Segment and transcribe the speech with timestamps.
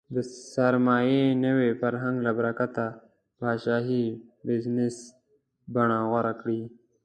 [0.15, 0.17] د
[0.53, 2.85] سرمایې د نوي فرهنګ له برکته
[3.39, 4.05] پاچاهۍ
[4.47, 4.97] بزنس
[5.73, 6.61] بڼه غوره کړې.